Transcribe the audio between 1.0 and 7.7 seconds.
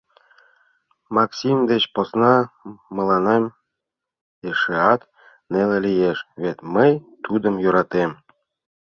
Максим деч посна мыланем эшеат неле лиеш, вет мый тудым